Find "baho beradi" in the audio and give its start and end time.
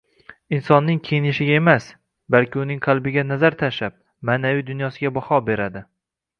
5.21-5.89